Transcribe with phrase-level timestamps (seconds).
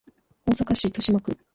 [0.47, 1.37] 大阪市都島区